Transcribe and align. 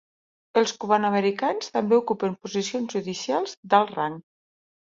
Els 0.61 0.71
cubano-americans 0.85 1.69
també 1.75 1.99
ocupen 1.99 2.35
posicions 2.47 2.97
judicials 2.97 3.55
d'alt 3.75 3.93
rang. 4.01 4.21